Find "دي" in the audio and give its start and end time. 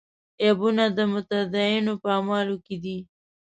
2.83-2.97